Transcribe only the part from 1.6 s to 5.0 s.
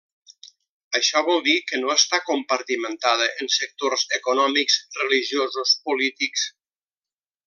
que no està compartimentada en sectors econòmics,